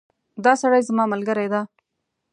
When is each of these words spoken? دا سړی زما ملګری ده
دا 0.43 0.53
سړی 0.61 0.81
زما 0.89 1.03
ملګری 1.13 1.47
ده 1.53 1.61